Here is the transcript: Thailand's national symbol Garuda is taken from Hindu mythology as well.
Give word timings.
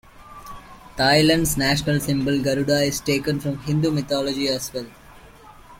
Thailand's 0.97 1.57
national 1.57 1.99
symbol 1.99 2.41
Garuda 2.41 2.81
is 2.81 2.99
taken 2.99 3.39
from 3.39 3.59
Hindu 3.59 3.91
mythology 3.91 4.47
as 4.47 4.73
well. 4.73 4.87